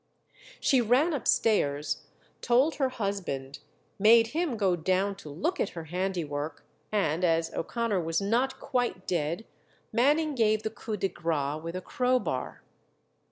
She 0.59 0.81
ran 0.81 1.13
upstairs, 1.13 2.07
told 2.41 2.77
her 2.81 2.89
husband, 2.89 3.59
made 3.99 4.29
him 4.29 4.57
go 4.57 4.75
down 4.75 5.13
to 5.17 5.29
look 5.29 5.59
at 5.59 5.69
her 5.77 5.83
handiwork, 5.83 6.65
and 6.91 7.23
as 7.23 7.53
O'Connor 7.53 8.01
was 8.01 8.19
not 8.19 8.59
quite 8.59 9.05
dead, 9.05 9.45
Manning 9.93 10.33
gave 10.33 10.63
the 10.63 10.71
coup 10.71 10.97
de 10.97 11.07
grâce 11.07 11.61
with 11.61 11.75
a 11.75 11.81
crowbar. 11.81 12.63